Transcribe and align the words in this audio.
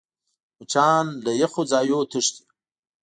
مچان 0.57 1.05
له 1.23 1.31
یخو 1.41 1.61
ځایونو 1.71 2.09
تښتي 2.11 2.41